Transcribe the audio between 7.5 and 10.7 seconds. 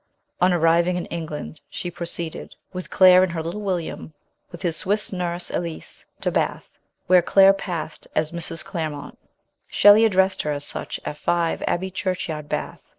passed as Mrs. Clairemont. Shelley addressed her as